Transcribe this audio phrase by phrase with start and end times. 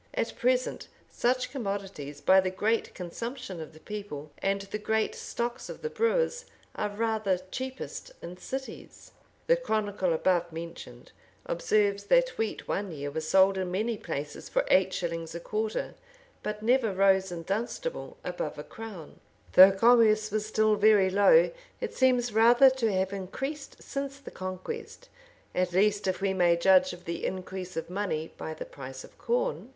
[0.15, 5.69] At present, such commodities, by the great consumption of the people, and the great stocks
[5.69, 9.11] of the brewers, are rather cheapest in cities.
[9.45, 11.11] The Chronicle above mentioned
[11.45, 15.93] observes, that wheat one year was sold in many places for eight shillings a quarter,
[16.41, 19.19] but never rose in Dunstable above a crown.
[19.35, 19.79] * So also Knyghton, p.
[19.79, 19.79] 2444.
[19.79, 25.09] Though commerce was still very low, it seems rather to have increased since the conquest;
[25.53, 29.15] at least, if we may judge of the increase of money by the price of
[29.19, 29.69] corn.